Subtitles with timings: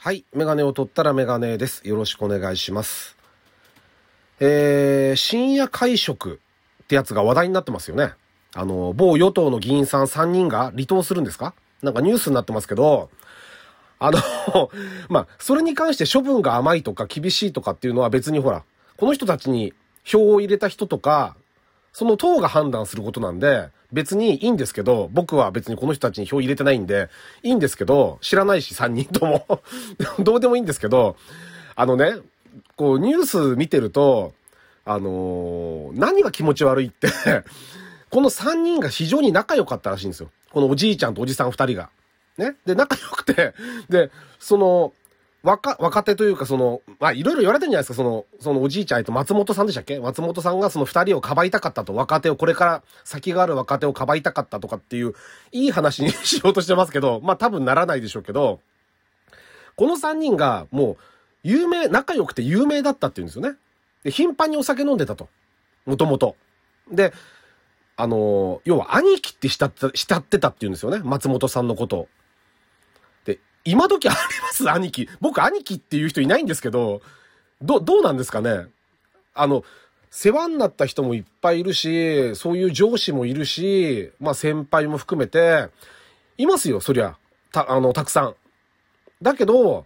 [0.00, 0.24] はい。
[0.32, 1.82] メガネを取ったらメガネです。
[1.86, 3.16] よろしくお願いします。
[4.38, 6.38] えー、深夜会食
[6.84, 8.12] ってやつが話題になってますよね。
[8.54, 11.52] あの、某与党の議員さん3人が離党するんですか？
[11.82, 13.10] なんかニュースになってますけど、
[13.98, 14.20] あの、
[15.10, 18.62] まあ、それに関して処分が甘いとか厳しいとかっていうのは別にほら、
[18.98, 19.74] この人たちに
[20.04, 21.34] 票を入れた人とか、
[21.92, 27.08] その党が判断することなんで、別にいいんですけど、僕は別にこの人たちに票入れてないんで、
[27.42, 29.62] いいんですけど、知らないし3人とも
[30.20, 31.16] どうでもいいんですけど、
[31.74, 32.16] あのね、
[32.76, 34.34] こうニュース見てると、
[34.84, 37.08] あのー何が気持ち悪いって
[38.10, 40.30] この3人が非常に仲良かったらしいんですよ。
[40.50, 41.90] このおじいちゃんとおじさん2人が。
[42.38, 42.56] ね。
[42.64, 43.52] で、仲良くて、
[43.90, 44.92] で、その、
[45.44, 50.00] 若、若手というかその、まあ、いろいろ言われてるんじゃないですか、その、そのおじいちゃん、と、松本さんでしたっけ？
[50.00, 55.14] 松本さんがその二人をかばいたかったと、若手を、これから先がある若手をかばいたかったとかっていう、
[55.52, 58.60] いい話にしようとしてますけど、まあ、多分ならないでしょうけど、
[59.76, 60.96] この三人がもう、
[61.44, 63.56] 有名、仲良くて有名だったっていうんですよね。
[64.02, 65.28] で、頻繁にお酒飲んでたと。
[65.86, 66.34] もともと。
[66.90, 67.12] で、
[67.96, 71.00] あの、要は兄貴って慕って慕ってたって言うんですよね。
[71.04, 72.08] 松本さんのことを。
[73.64, 74.70] 今時あります？
[74.70, 75.08] 兄貴。
[75.20, 77.02] 僕兄貴っていう人いないんですけど、
[77.60, 78.66] ど、どうなんですかね？
[79.34, 79.64] あの、
[80.10, 85.68] 世話になった人もいっぱいいるし、そういう上司もいるし、まあ先輩も含めて、
[86.38, 87.16] いますよ、そりゃ。
[87.52, 88.34] た、あの、たくさん。
[89.20, 89.84] だけど、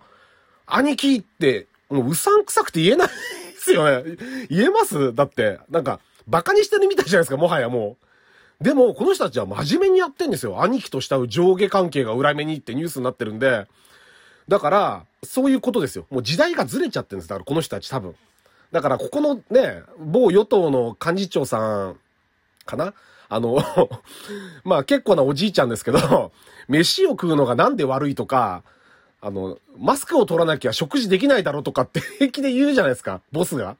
[0.66, 3.14] 兄貴って、もううさんくさくて言えないで
[3.56, 4.16] すよね。
[4.48, 5.14] 言えます？
[5.14, 8.06] だって、なんか、馬鹿にしてるみたいじゃないですか、もはやもう。
[8.62, 10.62] でも、この人たちは真面目にやってんですよ。
[10.62, 13.66] 兄貴と慕う上下関係が裏目にってニュースになってるんで。
[14.48, 16.06] だから、そういうことですよ。
[16.10, 17.28] もう時代がずれちゃってるんです。
[17.28, 18.14] だから、この人たち多分。
[18.70, 21.96] だから、ここのね、某与党の幹事長さん、
[22.64, 22.94] かな？
[23.28, 23.58] あの、
[24.62, 26.33] まあ結構なおじいちゃんですけど、
[26.68, 28.62] 飯を食うのがなんで悪いとか、
[29.20, 33.77] あの、マスクを取らなきゃ食事できないだろうとかって 平気で言うじゃないですか、ボスが。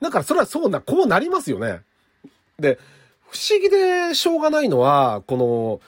[0.00, 1.82] だからそれはそうな、こうなりますよね。
[2.58, 2.78] で、
[3.30, 5.80] 不思議でしょうがないのは、この、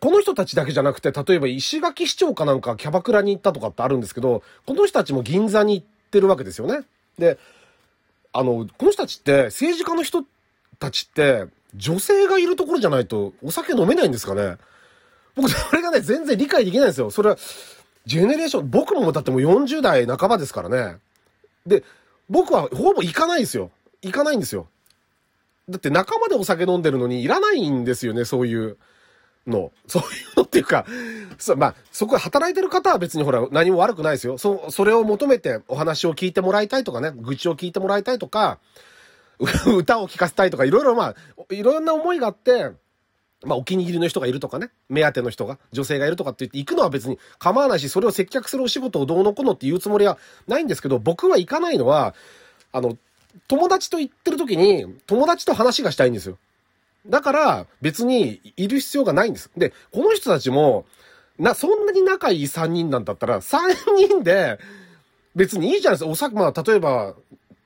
[0.00, 6.86] この人たちだけじゃなくて、例えば石垣市長かなんかキャバクラに行ったとかってあるんですけど、この人たちも銀座に行ってるわけですよね。
[7.18, 7.38] で、
[8.32, 10.24] あの、この人たちって、政治家の人
[10.78, 14.56] たちって、女性がいるところじゃないとお酒飲めないんですかね
[15.34, 17.10] 僕、それがね、全然理解できないんですよ。
[17.10, 17.36] それは、
[18.06, 20.98] ジェネレーション、僕もだってもう40代半ばですからね。
[21.66, 21.84] で、
[22.28, 23.70] 僕はほぼ行かないですよ。
[24.02, 24.68] 行かないんですよ。
[25.68, 28.78] だって仲間でお酒飲んでるのにいらないんですよね、そういう
[29.46, 29.72] の。
[29.86, 30.86] そういうのっていうか、
[31.38, 34.38] そまあ、そこで働いてる方は別にほら、何も悪くないですよ。
[34.38, 38.58] そ、それを求めてお話を聞いてもらいたいとかね、愚痴を聞いてもらいたいとか、
[39.66, 42.72] 歌を聴かせたいとか、いろいろまあ、いろんな思いがあって、
[43.44, 50.18] まあ、お気に入りの人がいるとかね、目当ての人が、女性がいるとかって言って行くのは別に構わないし、それを接客するお仕事をどうのこうのって言うつもりは
[50.48, 52.14] ないんですけど、僕は行かないのは、
[52.72, 52.98] あの、
[53.46, 56.38] 友達と行ってる時に、友達と話がしたいんですよ。
[57.06, 59.50] だから、別にいる必要がないんです。
[59.56, 60.84] で、この人たちも、
[61.38, 63.58] な、そんなに仲いい3人なんだったら、3
[63.96, 64.58] 人で、
[65.34, 66.10] 別にいいじゃないですか。
[66.10, 67.14] お酒、まあ、例えば、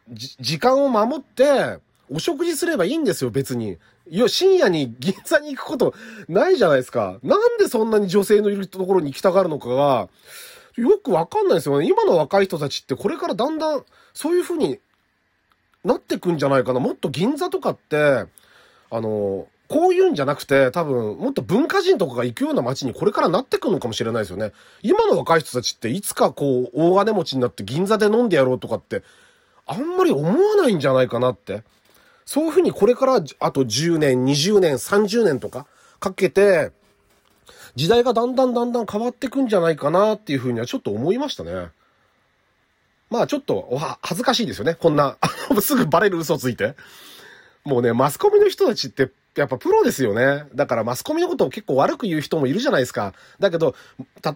[0.09, 1.79] 時間を守って、
[2.11, 3.79] お食事すればいいんですよ、別に。
[4.11, 5.95] いや、深夜に銀座に行くこと
[6.29, 7.19] ないじゃないですか。
[7.23, 10.09] なんでそんなに女性のいるところに行きたがるのかが、
[10.77, 11.87] よくわかんないですよね。
[11.87, 14.79] 今の若い人たちってこれからだんだん、そういう風に
[15.85, 16.81] なってくんじゃないかな。
[16.81, 18.27] もっと銀座とかって、
[18.91, 24.53] あの、こういうんじゃなくて、多分、もっと文化人とかが行くような街にこれからなってくるのかもしれないですよね。
[24.83, 29.03] 今の若い人たちって、いつかこう、大金持ちになって銀座で飲んでやろうとかって、
[29.67, 31.63] あんまり思わないんじゃないかなって。
[32.25, 35.67] そういうふうにこれから、あと10年、20年、30年とか
[35.99, 36.71] かけて、
[37.75, 41.69] 時代がだんだんだんだん変わってくんじゃないかなっていうふうにはちょっと思いましたね。
[43.13, 44.75] まあちょっと、おは、恥ずかしいですよね。
[44.75, 45.19] こんな、
[45.61, 46.75] すぐバレる嘘ついて。
[47.63, 50.47] もうね、マスコミの人たちって、やっぱプロですよね。
[50.55, 53.13] だからマスコミのことを結構悪く言う人もいるじゃないですか。
[53.39, 53.75] だけど、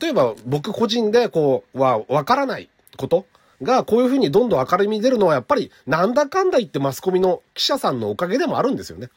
[0.00, 2.69] 例えば僕個人でこう、は、わからない
[2.99, 3.25] こと
[3.62, 9.08] が、こういうふうにどんどん明るみに出るのはやっぱり、なんだかんだ言ってマスコミの記者さんのおかげでもあるんですよね。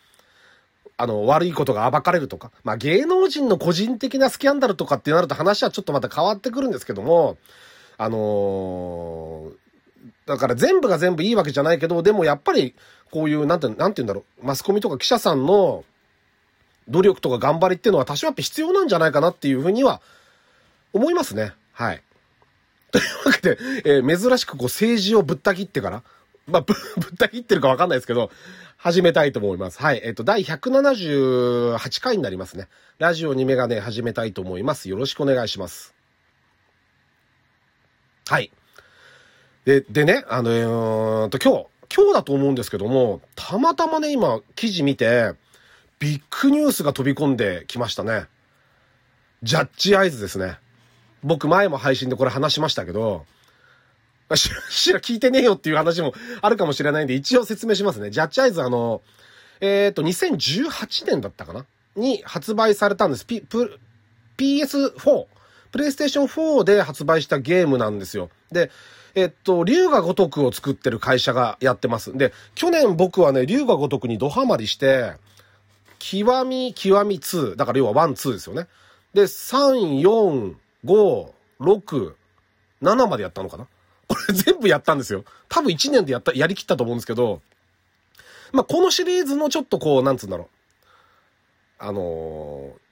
[0.96, 2.52] あの、悪いことが暴かれるとか。
[2.64, 7.38] まあ芸能人の個人的なスキャンダルとかってなると話はちょっとまた変わってくるんですけども、
[8.00, 9.60] あのー
[10.26, 12.76] だから全部が全部いいわけじゃないけど、でもやっぱり、
[13.10, 15.84] こういう、なんて、なんて言うんだろう、マスコミとか記者さんの
[16.88, 20.02] 努力とか頑張りっていうのは多少やっぱ必要なんじゃないかなっていうふうには
[20.94, 21.54] 思いますね。
[21.74, 22.04] はい。
[22.92, 26.04] というわけで、えー珍しくこう政治をぶった切ってから、
[26.46, 28.30] まあ、ぶ、 ぶった切ってるかわかんないですけど、
[28.78, 29.80] 始めたいと思います。
[29.80, 30.02] はい。
[30.04, 32.68] えっ、と、第178回になりますね。
[33.00, 34.90] ラジオにメガネ始めたいと思います。
[34.90, 35.99] よろしくお願いします。
[38.30, 38.52] はい。
[39.66, 45.34] で、でね、あの、えー、と、今日、今日だと思うんですけども、たまたまね、今、記事見て、
[45.98, 48.28] ビッグニュースが飛び込んできましたね。
[49.42, 50.60] ジャッジアイズですね。
[51.24, 53.26] 僕前も配信でこれ話しましたけど、
[54.70, 58.12] しら聞いてねえよっていう話もあるかもしれないんで、一応説明しますね。
[58.12, 59.02] ジャッジアイズあの、
[59.60, 61.66] えっ、ー、と、2018年だったかな？
[61.96, 63.26] に発売されたんです。
[63.26, 63.44] P、
[64.38, 65.26] PS4、
[65.72, 68.30] プレイステーション4で発売したゲームなんですよ。
[68.52, 68.72] で、
[69.16, 72.18] えっと、竜が如くを作ってる会社がやってます。
[72.18, 75.14] で、去年僕はね、竜が如くにドハマりして、
[76.00, 78.68] 極み、極み2、だから要は1、2ですよね。
[79.14, 80.56] で、3、4、
[80.86, 82.14] 5、6、
[82.82, 83.68] 7までやったのかな？
[84.08, 85.24] これ全部やったんですよ。
[85.50, 87.42] 多分1年でやった、やりきったと思うんですけど、
[88.52, 90.48] まあ、このシリーズのちょっとこう、なんつうんだろう。
[91.78, 92.89] あのー、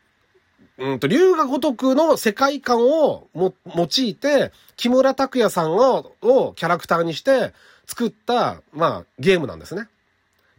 [0.78, 7.54] うんと、龍が如くの世界観をも、用いて、木村拓哉さんを、をキャラクターにして
[7.88, 9.88] 作った、まあ、ゲームなんですね。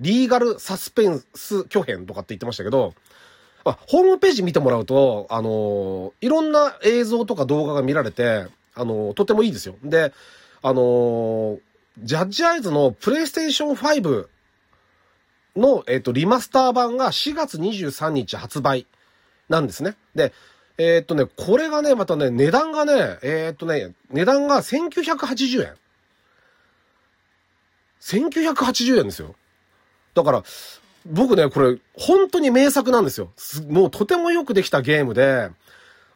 [0.00, 2.94] リーガルサスペンス巨編とかって言ってましたけど、
[3.64, 9.76] あ、ホームページ見てもらうと、あのー、いろんな映像とか動画が見られて、あのー、とてもいいですよ。
[9.84, 10.12] で、
[10.62, 11.60] あのー、
[12.02, 14.26] ジャッジアイズのプレイステーション5
[15.56, 18.86] の、えっ、と、リマスター版が4月23日発売
[19.48, 19.96] なんですね。
[20.14, 20.32] で、
[20.78, 25.74] えっ、とね、これがね、またね、値段がね、えっ、とね、値段が1980円。
[28.00, 29.34] 1980円ですよ。
[30.14, 30.44] だから、
[31.06, 33.32] 僕ね、これ、本当に名作なんですよ。
[33.68, 35.50] もうとてもよくできたゲームで、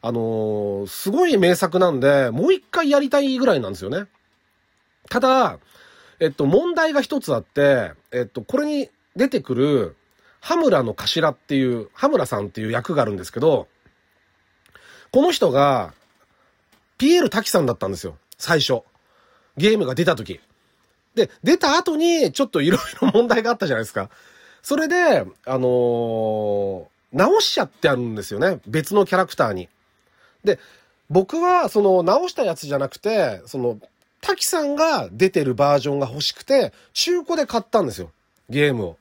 [0.01, 4.07] あのー、すごい名作なんで、もう一回やりたいぐらいなんですよね。
[5.09, 5.59] ただ、
[6.21, 9.97] えっと、問題が一つあって、えっと、これに出てくる、
[10.43, 13.69] 羽村の頭っていう、羽村さんっていう役があるんですけど、
[15.13, 15.95] この人が、
[16.99, 18.19] ピエール滝さんだったんですよ。
[18.39, 18.83] 最初。
[19.57, 20.41] ゲームが出た時。
[21.15, 24.11] で、出た後に、ちょっといろいろ問題があったじゃないですか。
[24.63, 28.61] それで、あのー、直しちゃってあるんですよね。
[28.67, 29.69] 別のキャラクターに。
[30.43, 30.59] で、
[31.09, 33.79] 僕は、その、直したやつじゃなくて、その、
[34.21, 38.11] 滝さんが出てるバージョンが欲しくて、中古で買ったんですよ。
[38.49, 38.97] ゲームを。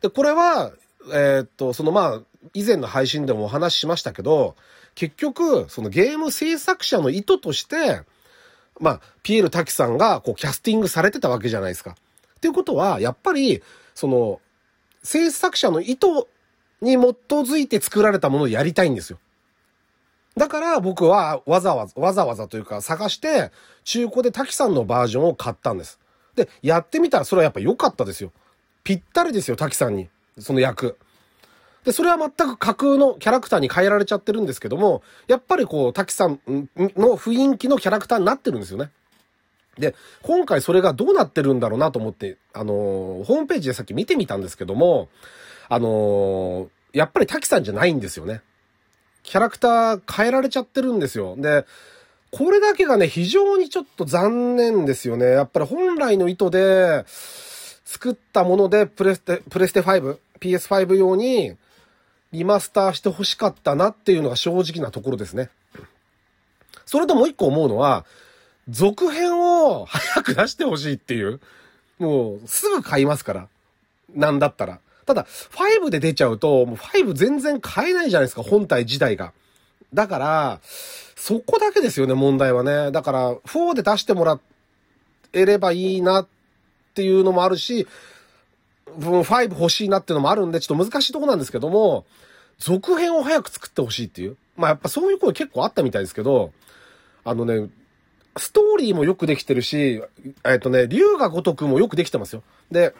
[0.00, 0.72] で、これは、
[1.12, 2.20] えー、っと、そのまあ、
[2.54, 4.56] 以前の配信でもお話ししましたけど、
[4.94, 8.02] 結局、そのゲーム制作者の意図として、
[8.80, 11.96] まあ、ピエール滝さんがこうキャスティングされてたわけじゃないですか。
[12.36, 13.62] っていうことは、やっぱり、
[13.94, 14.40] その、
[15.02, 16.06] 制作者の意図
[16.80, 16.96] に基
[17.32, 19.18] づいて作られたものをやりたいんですよ。
[20.36, 23.50] だから僕はわざわざ、わざわざというか探して、
[23.84, 25.98] 中古で滝さんのバージョンを買ったんです。
[26.36, 28.32] で、やってみたらそれはやっぱ良かったですよ。
[28.88, 30.08] ぴったりですよ、滝さんに。
[30.38, 30.96] その役。
[31.84, 38.90] で、それは全く架空のキャラクターに変えられちゃってるんですけども、やっぱりこう、滝さんの雰囲気のキャラクターになってるんですよね。
[39.78, 45.10] で、今回それがどうなってるんだろうなと思って、あのー、ホームページでさっき見てみたんですけども、
[45.68, 48.40] あのー、やっぱり滝さんじゃないんですよね。
[49.22, 51.34] キャラクター変えられちゃってるんですよ。
[51.36, 51.66] で、
[52.30, 55.26] これだけがね、非常にちょっと残念ですよね。
[55.26, 57.04] やっぱり本来の意図で、
[57.88, 61.56] 作ったものでプレステ、プレステ5、PS5 用に
[62.32, 65.48] リマスターして欲しかったなっていうのが正直なところですね。
[66.84, 68.04] それともう一個思うのは、
[68.68, 71.40] 続編を早く出してほしいっていう。
[71.98, 73.48] もう、すぐ買いますから。
[74.14, 74.80] なんだったら。
[75.06, 79.32] ただ、5で出ちゃうと、もう5全然買えないじゃないですか、本体自体が。
[79.94, 80.60] だから、
[81.16, 82.90] そこだけですよね、問題はね。
[82.90, 84.38] だから、4で出してもら
[85.32, 86.26] えればいいなっ
[86.98, 87.86] っていうのもあるし、
[88.98, 92.04] 5欲しいなっていうのもあるんで、ちょっと難しいとこなんですけども、
[92.58, 94.36] 続編を早く作ってほしいっていう。
[94.56, 96.50] まあやっぱそういう声結構あったみたいですけど、
[97.22, 97.68] あのね、
[98.36, 100.02] ストーリーもよくできてるし、
[100.44, 102.42] えっとね、竜が如くもよくできてますよ。
[102.72, 102.94] で、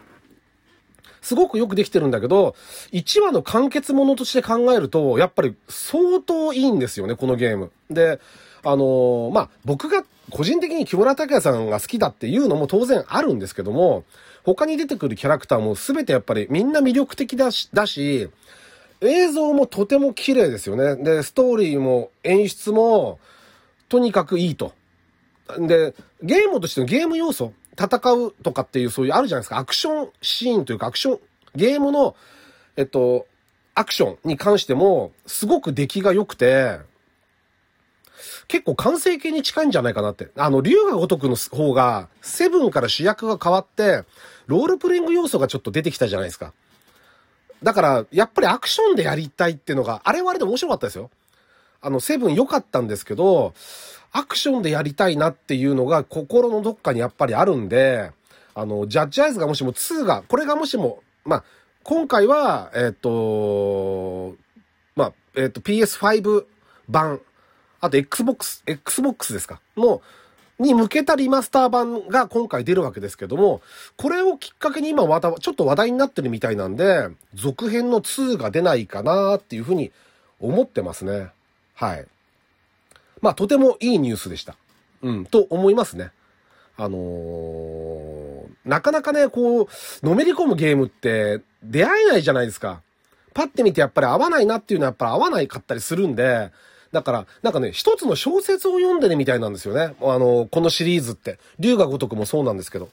[1.20, 2.54] すごくよくできてるんだけど、
[2.92, 7.72] 1話の完結ものとして考えると、やっぱり相当いいんですよね、このゲーム。
[7.90, 8.20] で、
[8.64, 14.04] あの、まあ、僕が個人的に木村拓哉さんが好きだっていうのも当然あるんですけども、
[14.44, 18.28] 他に出てくるキャラクターも全てやっぱりみんな魅力的だし、だし、
[19.00, 20.96] 映像もとても綺麗ですよね。
[20.96, 23.20] で、ストーリーも演出も、
[23.88, 24.72] とにかくいいと。
[25.58, 29.58] で、ゲームとしてのゲーム要素、戦うとかっていうそういうあるじゃないですか。
[29.58, 31.20] アクションシーンというかアクション、
[31.54, 32.16] ゲームの、
[32.76, 33.26] えっと、
[33.74, 36.80] アクションに関しても、すごく出来が良くて、
[38.48, 40.30] 結構完成形に近いんじゃないかなって。
[40.36, 44.04] あの、竜が如くの方が、セブンから主役が変わって、
[44.46, 46.54] ロールプレイング要素がちょっと出てきたじゃないですか。
[47.62, 51.10] だから、やっぱりアクションでやりたいっていうのが、あれはあれで面白かったですよ。
[51.82, 53.52] あの、セブン良かったんですけど、
[54.12, 58.12] アクションでやりたいなっていうのが心のどっかにやっぱりあるんで、
[58.54, 61.44] あの、ジャッジアイズがもしも2が、これがもしも、まあ、
[61.84, 64.34] 今回は、えっ、と、
[64.96, 66.44] まあ、えっ、と、PS5
[66.88, 67.20] 版、
[67.80, 69.60] あと Xbox、Xbox ですか？
[69.76, 70.02] の、
[70.58, 73.60] に向けたリマスター版が今回出るわけですけども、
[73.96, 79.92] これをきっかけに今またちょっと話題になってるみたいなんで、続編の2が出ないかなっていうふうに
[80.40, 81.28] 思ってますね。
[81.74, 82.06] はい。
[83.20, 84.56] まあ、とてもいいニュースでした。
[85.02, 86.10] うん、と思いますね。
[86.76, 92.82] あのー、なかなかね、こう、のめり込むゲームって出会えないじゃないですか。
[93.34, 96.50] パッて見てやっぱり合わないなっていうのはやっぱり合わないかったりするんで、
[96.92, 99.94] だから、なんかね、一つの小説を読んでねみたいなんですよね。
[100.00, 101.38] あの、このシリーズって。
[101.58, 102.88] 竜が如くもそうなんですけど。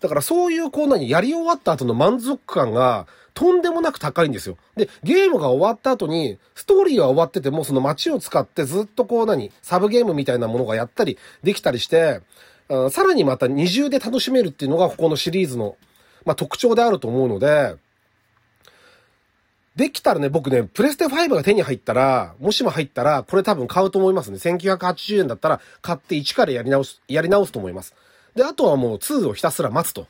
[0.00, 4.56] だからそういうこう何、やり終わった後の満足感が、とんでもなく高いんですよ。
[4.76, 12.20] で、ゲームが終わった後に、ストーリーは終わってても、その街を使ってずっとこう何、サブゲームみたいなものがやったり、できたりして、
[12.90, 15.76] さらにまた二重で楽しめるっていうのが、ここのシリーズの、
[16.24, 17.76] まあ、特徴であると思うので、
[19.78, 24.38] できたらね、僕ね、プレステ5が手に入ったら、もしも入ったら、これ多分買うと思いますね。
[24.38, 27.94] 1980円だったら、買って1からやり直す、やり直すと思います。
[28.34, 30.08] で、あとはもう2をひたすら待つと。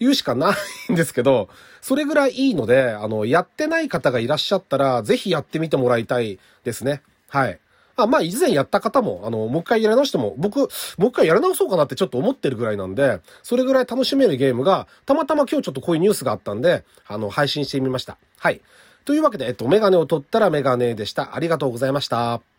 [0.00, 0.54] いうしかな
[0.88, 1.50] いんですけど、
[1.82, 7.02] それぐらいいいので、あの、やってない方がいらっしゃったら、ぜひやってみてもらいたいですね。
[7.28, 7.58] はい。
[7.96, 18.18] あまあ、以前やった方も、あの、もう一回やり直しても、僕、もう一回やり直そうかなってちょっと思ってるぐらいなんで、それぐらい楽しめるゲームが、たまたま今日ちょっとこういうニュースがあったんで、あの、配信してみました。
[18.38, 18.60] はい。
[19.06, 21.36] というわけで、えっと、メガネを取ったらメガネでした。
[21.36, 22.55] ありがとうございました。